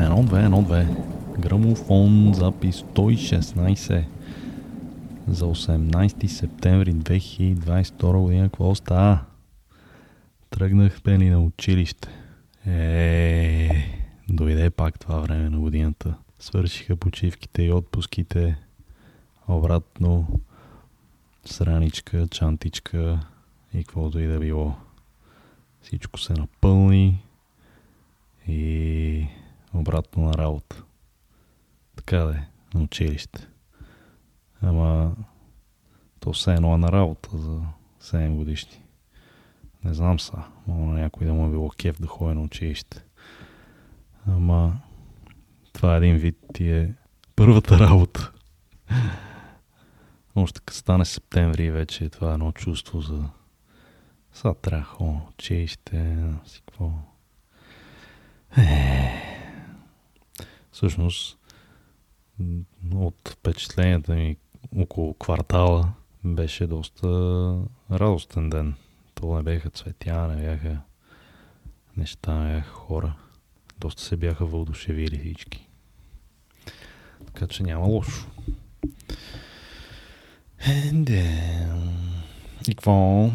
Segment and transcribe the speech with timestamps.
[0.00, 0.88] Едно, две, едно, две.
[1.38, 4.04] Грамофон, запис 116
[5.28, 8.44] за 18 септември 2022 година.
[8.44, 9.24] Какво става?
[10.50, 12.08] Тръгнах пени на училище.
[12.66, 13.70] Е,
[14.28, 16.14] дойде пак това време на годината.
[16.38, 18.56] Свършиха почивките и отпуските.
[19.48, 20.26] Обратно
[21.44, 23.20] сраничка, чантичка
[23.74, 24.74] и каквото и да било.
[25.82, 27.24] Всичко се напълни
[28.48, 29.26] и
[29.74, 30.82] обратно на работа.
[31.96, 32.42] Така да е,
[32.74, 33.48] на училище.
[34.62, 35.16] Ама
[36.20, 37.60] то все едно е на работа за
[38.00, 38.82] 7 годишни.
[39.84, 40.42] Не знам са.
[40.66, 43.04] Мога на някой да му е било кеф да ходи на училище.
[44.26, 44.80] Ама
[45.72, 46.94] това е един вид ти е
[47.36, 48.32] първата работа.
[50.36, 53.28] Още като стане септември вече това е едно чувство за
[54.32, 56.90] сега трябва училище, си какво.
[58.58, 59.12] Е,
[60.72, 61.38] всъщност
[62.94, 64.36] от впечатленията ми
[64.76, 65.92] около квартала
[66.24, 67.08] беше доста
[67.90, 68.74] радостен ден.
[69.14, 70.80] То не бяха цветя, не бяха
[71.96, 73.14] неща, не бяха хора.
[73.78, 75.68] Доста се бяха въодушевили всички.
[77.26, 78.26] Така че няма лошо.
[82.68, 83.30] И какво?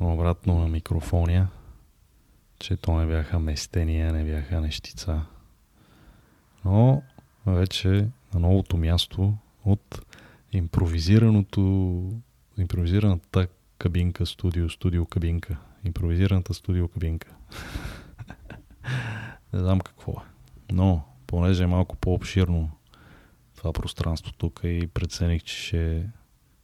[0.00, 1.48] Обратно на микрофония,
[2.58, 5.22] че то не бяха местения, не бяха нещица.
[6.64, 7.02] Но
[7.46, 7.88] вече
[8.34, 10.06] на новото място от
[10.52, 12.02] импровизираното,
[12.58, 13.48] импровизираната
[13.78, 15.56] кабинка, студио, студио кабинка.
[15.84, 17.28] Импровизираната студио кабинка.
[19.52, 20.24] Не знам какво е.
[20.72, 22.70] Но, понеже е малко по-обширно
[23.56, 26.06] това пространство тук и прецених, че ще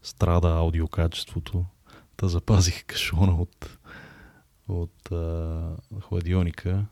[0.05, 1.65] страда аудиокачеството,
[2.19, 3.79] да запазих кашона от,
[4.69, 6.87] от а, хладилника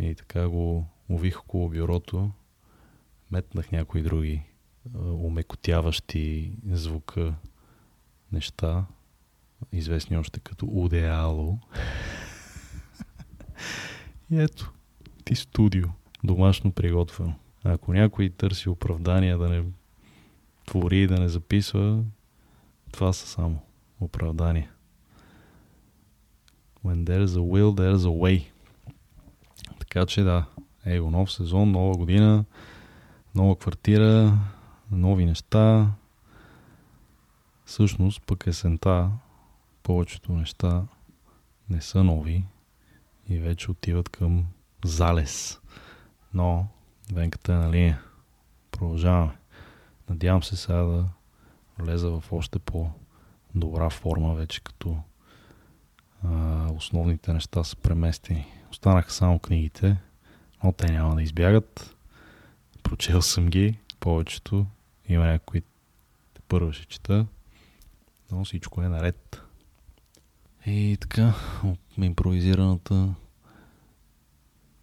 [0.00, 2.30] и така го увих около бюрото,
[3.30, 4.42] метнах някои други
[5.04, 7.34] умекотяващи звука
[8.32, 8.86] неща,
[9.72, 11.58] известни още като удеало.
[14.30, 14.72] И ето,
[15.24, 15.88] ти студио,
[16.24, 17.34] домашно приготвено.
[17.64, 19.64] Ако някой търси оправдания да не
[20.66, 22.04] твори и да не записва,
[22.92, 23.58] това са само
[24.00, 24.70] оправдания.
[26.84, 28.50] When there's a will, there's a way.
[29.78, 30.44] Така че да,
[30.84, 32.44] его нов сезон, нова година,
[33.34, 34.38] нова квартира,
[34.90, 35.92] нови неща.
[37.64, 39.10] Всъщност пък есента
[39.82, 40.84] повечето неща
[41.70, 42.44] не са нови
[43.28, 44.46] и вече отиват към
[44.84, 45.60] залез.
[46.34, 46.66] Но
[47.12, 48.02] венката е на линия.
[48.70, 49.36] Продължаваме.
[50.10, 51.08] Надявам се сега да
[51.78, 54.96] влеза в още по-добра форма, вече като
[56.24, 58.46] а, основните неща са преместени.
[58.70, 59.96] Останаха само книгите,
[60.64, 61.96] но те няма да избягат.
[62.82, 64.66] Прочел съм ги, повечето
[65.08, 65.62] има някои
[66.48, 67.26] първо ще чета,
[68.30, 69.42] но всичко е наред.
[70.66, 71.34] И така,
[71.98, 73.14] импровизираната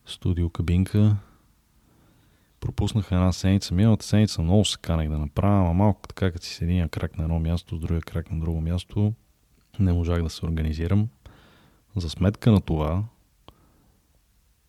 [0.05, 1.15] студио кабинка.
[2.59, 3.73] Пропуснах една седмица.
[3.73, 7.17] Миналата седмица много се канех да направя, ама малко така, като си седи на крак
[7.17, 9.13] на едно място, с другия крак на друго място,
[9.79, 11.09] не можах да се организирам.
[11.95, 13.03] За сметка на това,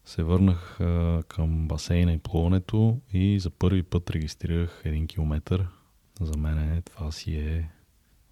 [0.05, 5.67] се върнах а, към басейна и плуването и за първи път регистрирах един километър.
[6.21, 7.71] За мен това си е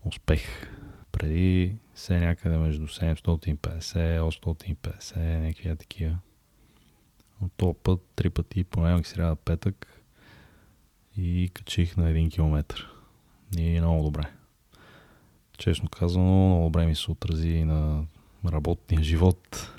[0.04, 0.70] успех.
[1.12, 6.18] Преди се някъде между 750-850, някакви такива.
[7.42, 10.02] От този път, три пъти, понеделник, сряда, петък
[11.16, 12.88] и качих на един километър.
[13.58, 14.30] И много добре.
[15.58, 18.04] Честно казано, много добре ми се отрази на
[18.46, 19.72] работния живот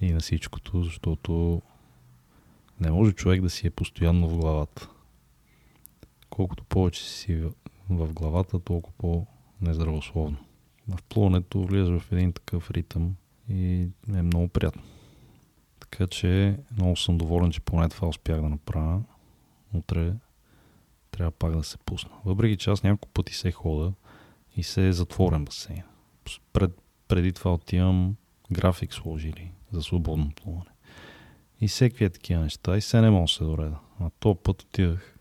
[0.00, 1.62] и на всичкото, защото
[2.80, 4.88] не може човек да си е постоянно в главата.
[6.30, 7.34] Колкото повече си
[7.90, 10.36] в главата, толкова по-нездравословно.
[10.88, 13.16] В плуването влизаш в един такъв ритъм
[13.48, 14.82] и е много приятно.
[15.90, 19.02] Така че много съм доволен, че поне това успях да направя.
[19.74, 20.12] Утре
[21.10, 22.10] трябва пак да се пусна.
[22.24, 23.92] Въпреки че аз няколко пъти се хода
[24.56, 25.82] и се е затворен басейн.
[26.52, 26.70] Пред,
[27.08, 28.16] преди това отивам
[28.52, 30.70] график сложили за свободно плуване.
[31.60, 32.76] И всеки е такива неща.
[32.76, 33.78] И се не мога се дореда.
[34.00, 35.18] А то път отидах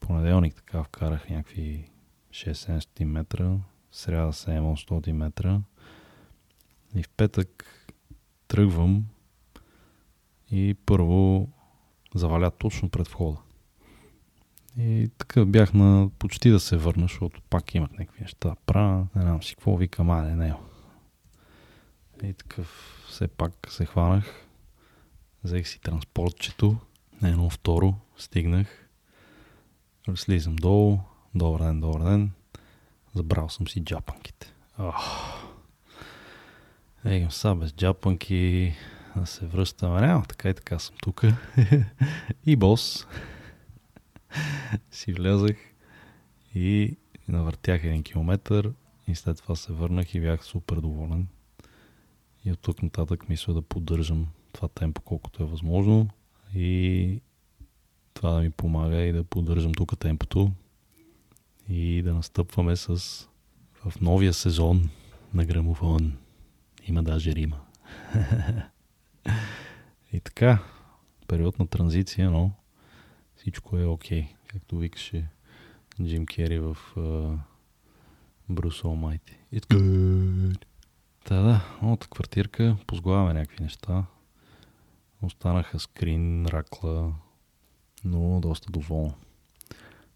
[0.00, 1.90] понеделник така вкарах някакви
[2.30, 3.56] 6-700 метра,
[3.92, 5.60] сряда 700 метра
[6.94, 7.64] и в петък
[8.48, 9.04] тръгвам
[10.54, 11.48] и първо
[12.14, 13.38] заваля точно пред входа.
[14.78, 19.06] И така бях на почти да се върна, защото пак имах някакви неща да правя.
[19.16, 20.54] Не знам си какво викам, а не, не.
[22.22, 24.46] И такъв все пак се хванах.
[25.44, 26.76] Взех си транспортчето.
[27.22, 27.94] Едно, второ.
[28.16, 28.88] Стигнах.
[30.14, 30.98] Слизам долу.
[31.34, 32.30] Добър ден, добър ден.
[33.14, 34.54] Забрал съм си джапанките.
[37.04, 38.74] Егам са без джапанки
[39.16, 39.94] да се връщам.
[39.94, 41.24] Няма, така и така съм тук.
[42.46, 43.06] и бос.
[44.90, 45.56] си влязах
[46.54, 46.96] и
[47.28, 48.72] навъртях един километър
[49.08, 51.26] и след това се върнах и бях супер доволен.
[52.44, 56.08] И от тук нататък мисля да поддържам това темпо колкото е възможно
[56.54, 57.20] и
[58.14, 60.50] това да ми помага и да поддържам тук темпото
[61.68, 62.88] и да настъпваме с
[63.84, 64.90] в новия сезон
[65.34, 66.16] на грамофон.
[66.86, 67.60] Има даже Рима.
[70.12, 70.62] и така,
[71.28, 72.50] период на транзиция, но
[73.36, 74.22] всичко е окей.
[74.22, 74.28] Okay.
[74.46, 75.28] Както викаше
[76.02, 77.38] Джим Кери в uh,
[78.50, 79.36] Bruce Almighty.
[79.52, 80.64] It's good.
[81.24, 84.04] Та да, новата квартирка, позглавяме някакви неща.
[85.22, 87.14] Останаха скрин, ракла,
[88.04, 89.14] но доста доволно.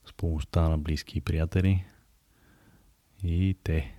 [0.05, 1.85] С помощта на близки и приятели.
[3.25, 3.95] И те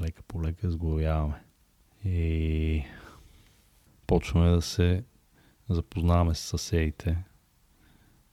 [0.00, 1.42] лека по лека сглавяваме.
[2.04, 2.84] И
[4.08, 5.04] почваме да се
[5.68, 7.24] запознаваме с съседите.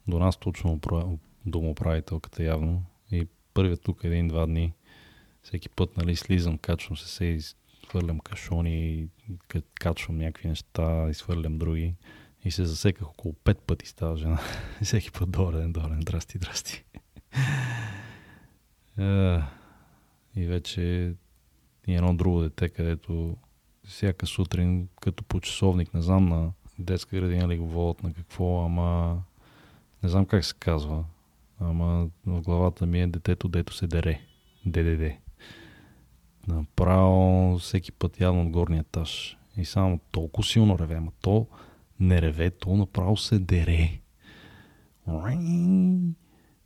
[0.07, 0.79] До нас точно
[1.45, 2.85] домоправителката явно.
[3.11, 4.73] И първият тук един-два дни
[5.43, 7.41] всеки път нали, слизам, качвам се се и
[7.89, 9.07] свърлям кашони,
[9.79, 11.95] качвам някакви неща, изхвърлям други.
[12.45, 14.39] И се засеках около пет пъти с тази жена.
[14.83, 16.83] Всеки път добър ден, добър ден, здрасти, здрасти.
[20.35, 21.15] и вече
[21.87, 23.37] и едно друго дете, където
[23.87, 28.65] всяка сутрин, като по часовник, не знам на детска градина ли го водят на какво,
[28.65, 29.21] ама
[30.03, 31.03] не знам как се казва,
[31.59, 34.21] ама в главата ми е детето, дето се дере.
[34.65, 35.11] ДДД.
[36.47, 39.37] Направо всеки път явно от горния етаж.
[39.57, 41.47] И само толкова силно реве, ама то
[41.99, 43.99] не реве, то направо се дере.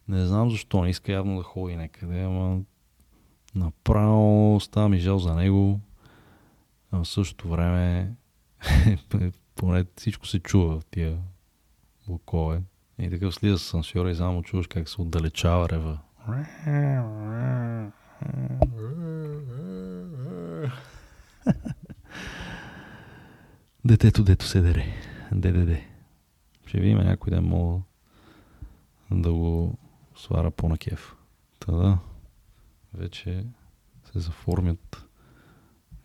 [0.07, 2.60] Не знам защо, не иска явно да ходи някъде, ама
[3.56, 5.80] направо става ми жал за него.
[6.91, 8.13] А в същото време
[9.56, 11.18] поне всичко се чува в тия
[12.07, 12.62] блокове.
[13.00, 16.00] И такъв слиза с сансьора и само чуваш как се отдалечава рева.
[23.86, 24.86] Детето, дето се дере.
[25.31, 25.77] ДДД.
[26.65, 27.81] Ще видим някой ден мога
[29.12, 29.77] да го
[30.15, 31.15] свара по накев.
[31.59, 31.97] Та да,
[32.94, 33.45] вече
[34.12, 35.08] се заформят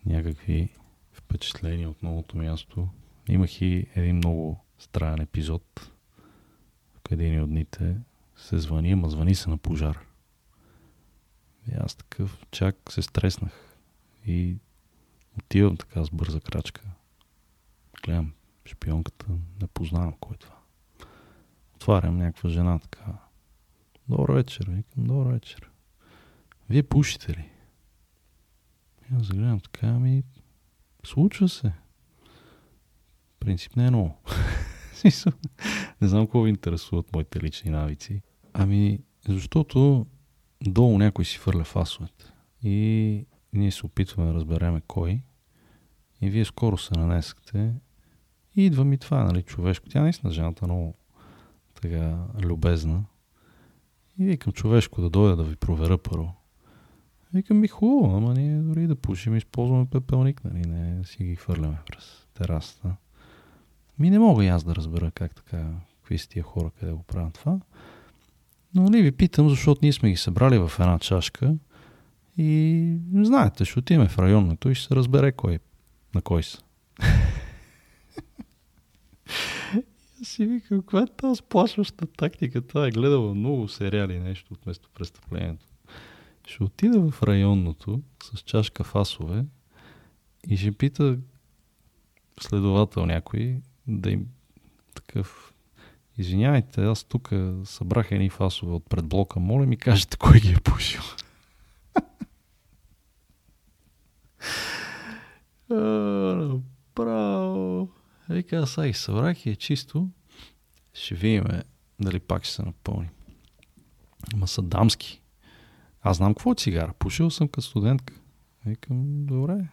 [0.06, 0.68] някакви
[1.12, 2.88] впечатления от новото място.
[3.28, 5.90] Имах и един много странен епизод,
[6.94, 7.96] в един от дните
[8.36, 9.98] се звъни, ама звъни се на пожар.
[11.68, 13.76] И аз такъв чак се стреснах
[14.26, 14.56] и
[15.38, 16.82] отивам така с бърза крачка.
[18.04, 18.32] Гледам
[18.66, 19.26] шпионката,
[19.60, 20.58] не познавам кой е това.
[21.74, 23.18] Отварям някаква жена така.
[24.08, 25.70] Добър вечер, викам, добър вечер.
[26.70, 27.53] Вие пушите ли?
[29.12, 30.22] Аз загледам така, ми
[31.06, 31.72] случва се.
[33.40, 34.16] Принцип не е много.
[36.00, 38.22] не знам какво ви интересуват моите лични навици.
[38.52, 38.98] Ами,
[39.28, 40.06] защото
[40.66, 42.24] долу някой си фърля фасовете.
[42.62, 45.22] И ние се опитваме да разбереме кой.
[46.20, 47.74] И вие скоро се нанескате.
[48.56, 49.88] И идва ми това, нали, човешко.
[49.88, 50.94] Тя наистина жената много
[51.82, 53.04] така любезна.
[54.18, 56.34] И викам човешко да дойда да ви проверя първо.
[57.34, 61.78] Викам ми хубаво, ама ние дори да пушим, използваме пепелник, нали, не си ги хвърляме
[61.86, 62.96] през терасата.
[63.98, 67.02] Ми не мога и аз да разбера как така, какви са тия хора, къде го
[67.02, 67.60] правят това.
[68.74, 71.54] Но нали ви питам, защото ние сме ги събрали в една чашка
[72.36, 75.58] и знаете, ще отиме в районното и ще се разбере кой,
[76.14, 76.58] на кой са.
[80.22, 82.60] си викам, каква е тази сплашваща тактика?
[82.60, 85.66] Това е гледала много сериали нещо от место престъплението.
[86.46, 89.44] Ще отида в районното с чашка фасове
[90.48, 91.18] и ще пита
[92.40, 94.26] следовател някой да им
[94.94, 95.54] такъв
[96.18, 97.30] Извинявайте, аз тук
[97.64, 99.40] събрах едни фасове от предблока.
[99.40, 101.02] Моля ми кажете кой ги е пушил.
[106.94, 107.88] Право.
[108.28, 110.08] Вика, аз ги събрах и е чисто.
[110.92, 111.44] Ще видим
[112.00, 113.08] дали пак ще се напълни.
[114.34, 115.22] Ама са дамски.
[116.06, 116.92] Аз знам какво е цигара.
[116.98, 118.14] Пушил съм като студентка.
[118.66, 119.68] Викам, добре.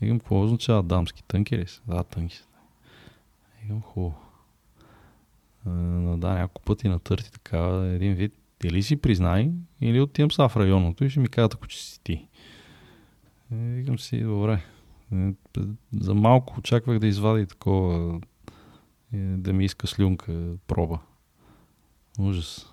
[0.00, 1.24] Викам, какво означава дамски?
[1.24, 1.82] Тънки ли са?
[1.86, 2.44] Да, тънки са.
[3.62, 4.14] Викам, хубаво.
[6.16, 7.58] да, няколко пъти натърти така
[7.94, 8.34] един вид.
[8.64, 12.00] Или си признай, или отивам са в районното и ще ми кажат, ако че си
[12.02, 12.28] ти.
[13.52, 14.62] И викам си, добре.
[16.00, 18.20] За малко очаквах да извади такова,
[19.12, 20.98] да ми иска слюнка проба.
[22.18, 22.71] Ужас.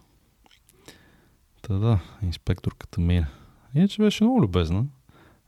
[1.69, 3.27] Та да, инспекторката мина.
[3.75, 4.85] Иначе беше много любезна.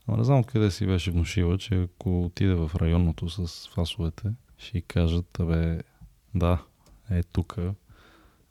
[0.07, 4.77] Но не знам откъде си беше внушила, че ако отиде в районното с фасовете, ще
[4.77, 5.81] й кажат, абе,
[6.35, 6.63] да,
[7.09, 7.57] е тук,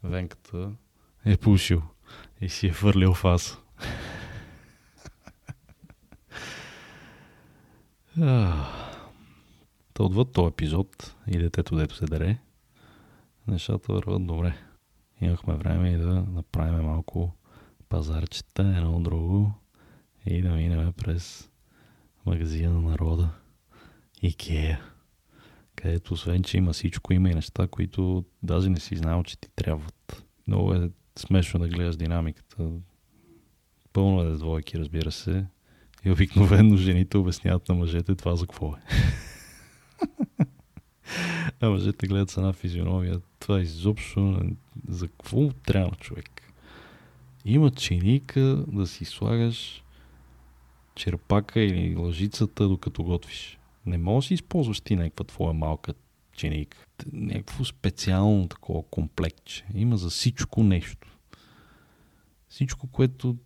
[0.03, 0.71] венката
[1.25, 1.83] е пушил
[2.41, 3.59] и си е фърлил фаса.
[9.95, 12.39] Та отвъд този епизод и детето, дето се дере,
[13.47, 14.55] нещата върват добре.
[15.21, 17.35] Имахме време и да направим малко
[17.91, 19.53] пазарчета едно друго
[20.27, 21.51] и да минем през
[22.27, 23.31] магазина на народа
[24.23, 24.81] Икея,
[25.77, 29.49] където освен, че има всичко, има и неща, които даже не си знал, че ти
[29.57, 30.25] трябват.
[30.47, 32.71] Много е смешно да гледаш динамиката.
[33.93, 35.47] Пълно е двойки, разбира се.
[36.05, 38.79] И обикновено жените обясняват на мъжете това за какво е.
[41.61, 43.21] а мъжете гледат с една физиономия.
[43.39, 44.41] Това изобщо
[44.89, 46.50] за какво трябва човек?
[47.45, 49.85] Има чиника да си слагаш
[50.95, 53.59] черпака или лъжицата докато готвиш.
[53.87, 55.95] Не можеш да използваш ти някаква твоя малка
[56.33, 56.87] чиника.
[57.13, 59.67] Някакво специално такова комплектче.
[59.75, 61.19] Има за всичко нещо.
[62.49, 63.37] Всичко, което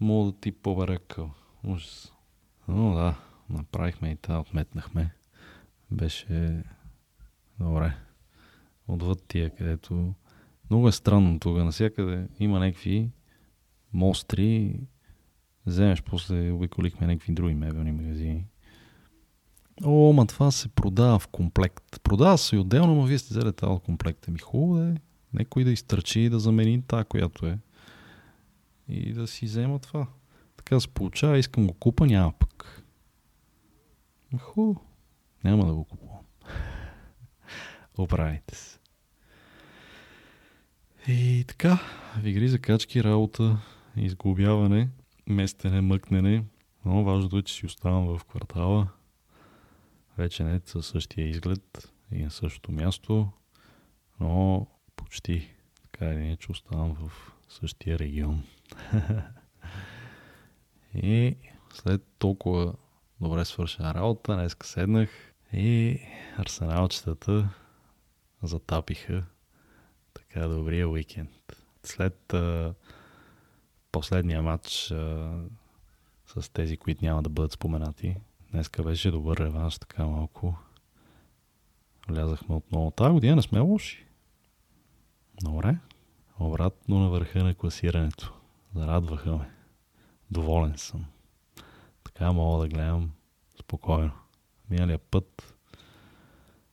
[0.00, 1.30] мога да ти побера къл.
[1.64, 2.12] Ужас.
[2.68, 3.14] Но да,
[3.50, 5.14] направихме и това, отметнахме.
[5.90, 6.62] Беше
[7.60, 7.96] добре.
[8.88, 10.14] Отвъд тия, където
[10.70, 11.56] много е странно тук.
[11.56, 13.10] Насякъде има някакви
[13.92, 14.80] мостри.
[15.66, 18.46] Вземеш, после обиколихме някакви други мебелни магазини.
[19.84, 22.00] О, ма това се продава в комплект.
[22.02, 24.30] Продава се и отделно, но вие сте взели това от комплекта.
[24.30, 24.94] Ми хубаво е.
[25.34, 27.58] Некой да изтърчи и да замени тази, която е.
[28.88, 30.06] И да си взема това.
[30.56, 32.82] Така се получава, искам го купа, няма пък.
[34.38, 34.84] Хубаво.
[35.44, 36.18] Няма да го купувам.
[37.98, 38.78] Оправите се.
[41.08, 41.78] И така,
[42.16, 43.58] в игри за качки, работа,
[43.96, 44.88] изглобяване,
[45.26, 46.44] местене, мъкнене.
[46.84, 48.88] Но важното е, че си оставам в квартала.
[50.18, 53.28] Вече не със същия изглед и на същото място,
[54.20, 55.48] но почти
[55.82, 58.44] така или не, че оставам в същия регион.
[60.94, 61.36] и
[61.72, 62.74] след толкова
[63.20, 65.10] добре свършена работа, днес седнах
[65.52, 66.00] и
[66.38, 67.48] арсеналчетата
[68.42, 69.24] затапиха
[70.28, 71.30] така добрия уикенд.
[71.82, 72.74] След а,
[73.92, 75.32] последния матч а,
[76.26, 78.16] с тези, които няма да бъдат споменати,
[78.52, 80.58] днеска беше добър реванш, така малко.
[82.08, 82.90] Влязахме отново.
[82.90, 84.06] Тази година не сме лоши.
[85.42, 85.78] Добре.
[86.40, 88.34] Обратно на върха на класирането.
[88.74, 89.50] Зарадваха ме.
[90.30, 91.04] Доволен съм.
[92.04, 93.10] Така мога да гледам
[93.60, 94.12] спокойно.
[94.70, 95.54] Миналия път.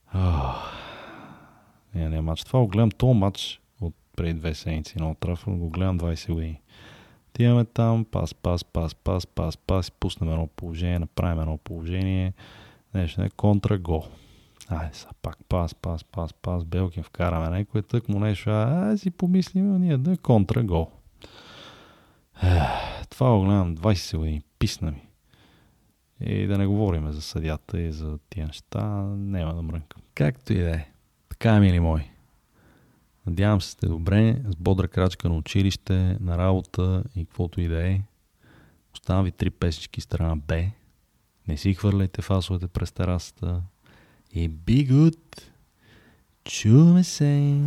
[0.08, 0.85] Ах
[1.96, 2.44] миналия матч.
[2.44, 6.62] Това го гледам този матч от преди две седмици на Трафър, го гледам 20 години.
[7.30, 12.34] Отиваме там, пас, пас, пас, пас, пас, пас, пуснем едно положение, направим едно положение,
[12.94, 14.06] нещо не, контра, гол.
[14.70, 19.12] Айде са пак пас, пас, пас, пас, Белкин вкараме някой, тък му нещо, а, си
[19.12, 20.92] помислим, ние да контра, гол.
[23.10, 25.08] Това го гледам 20 години, писна ми.
[26.20, 30.02] И да не говорим за съдята и за тия неща, няма да мрънкам.
[30.14, 30.88] Както и да е.
[31.40, 32.02] Така, мили мои.
[33.28, 37.88] Надявам се сте добре, с бодра крачка на училище, на работа и каквото и да
[37.88, 38.02] е.
[38.94, 40.64] Оставам ви три песички страна Б.
[41.48, 43.62] Не си хвърляйте фасовете през терасата.
[44.34, 45.42] И be good.
[46.46, 47.62] Чуваме се.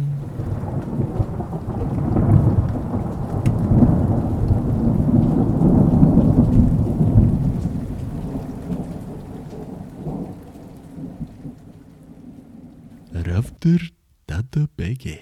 [13.39, 13.93] eftir
[14.27, 15.21] Dadda Beggi.